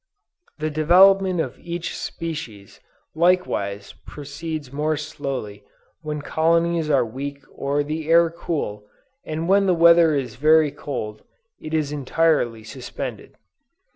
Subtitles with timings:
[0.57, 2.79] "The development of each species
[3.13, 5.63] likewise proceeds more slowly
[6.01, 8.83] when the colonies are weak or the air cool,
[9.25, 11.21] and when the weather is very cold
[11.59, 13.35] it is entirely suspended.